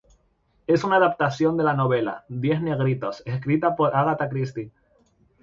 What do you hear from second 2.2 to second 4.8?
"Diez negritos", escrita por Agatha Christie.